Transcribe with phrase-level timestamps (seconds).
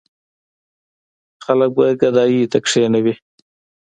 [1.45, 3.13] خلک به ګدايۍ ته کېنوي.